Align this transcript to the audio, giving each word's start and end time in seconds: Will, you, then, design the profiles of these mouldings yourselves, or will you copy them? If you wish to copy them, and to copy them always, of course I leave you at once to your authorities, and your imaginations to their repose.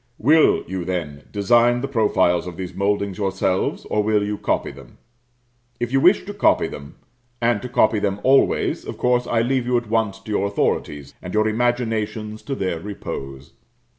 Will, 0.17 0.63
you, 0.65 0.83
then, 0.83 1.25
design 1.31 1.81
the 1.81 1.87
profiles 1.87 2.47
of 2.47 2.57
these 2.57 2.73
mouldings 2.73 3.19
yourselves, 3.19 3.85
or 3.85 4.01
will 4.01 4.23
you 4.23 4.35
copy 4.35 4.71
them? 4.71 4.97
If 5.79 5.91
you 5.91 5.99
wish 6.01 6.25
to 6.25 6.33
copy 6.33 6.65
them, 6.67 6.95
and 7.39 7.61
to 7.61 7.69
copy 7.69 7.99
them 7.99 8.19
always, 8.23 8.83
of 8.83 8.97
course 8.97 9.27
I 9.27 9.43
leave 9.43 9.67
you 9.67 9.77
at 9.77 9.89
once 9.91 10.19
to 10.21 10.31
your 10.31 10.47
authorities, 10.47 11.13
and 11.21 11.35
your 11.35 11.47
imaginations 11.47 12.41
to 12.45 12.55
their 12.55 12.79
repose. 12.79 13.53